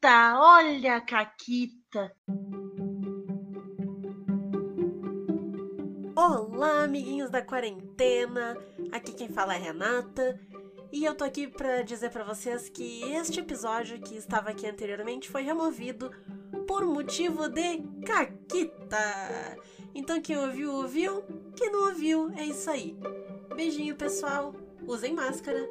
Caquita, 0.00 0.38
olha 0.38 0.96
a 0.96 1.00
Caquita. 1.00 2.12
Olá, 6.14 6.84
amiguinhos 6.84 7.30
da 7.30 7.42
quarentena. 7.42 8.56
Aqui 8.92 9.12
quem 9.12 9.28
fala 9.28 9.54
é 9.54 9.58
Renata. 9.58 10.38
E 10.92 11.04
eu 11.04 11.14
tô 11.14 11.24
aqui 11.24 11.48
para 11.48 11.82
dizer 11.82 12.10
para 12.10 12.24
vocês 12.24 12.68
que 12.68 13.02
este 13.12 13.40
episódio 13.40 14.00
que 14.00 14.16
estava 14.16 14.50
aqui 14.50 14.66
anteriormente 14.66 15.30
foi 15.30 15.42
removido 15.42 16.10
por 16.66 16.84
motivo 16.84 17.48
de 17.48 17.82
caquita. 18.04 19.56
Então 19.94 20.20
quem 20.20 20.36
ouviu, 20.36 20.72
ouviu. 20.72 21.22
Quem 21.56 21.70
não 21.70 21.88
ouviu, 21.88 22.30
é 22.36 22.44
isso 22.44 22.70
aí. 22.70 22.96
Beijinho, 23.54 23.96
pessoal. 23.96 24.54
Usem 24.86 25.14
máscara. 25.14 25.66